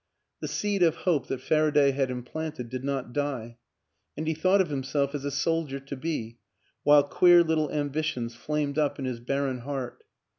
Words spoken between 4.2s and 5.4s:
he thought of himself as a